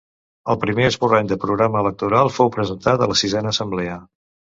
El 0.51 0.55
primer 0.61 0.85
esborrany 0.91 1.27
de 1.31 1.37
programa 1.43 1.83
electoral 1.85 2.31
fou 2.37 2.49
presentat 2.57 3.05
a 3.05 3.09
la 3.13 3.19
sisena 3.21 3.53
assemblea. 3.53 4.01